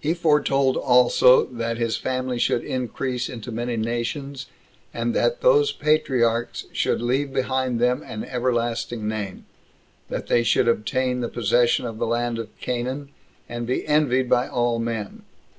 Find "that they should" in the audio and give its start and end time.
10.08-10.68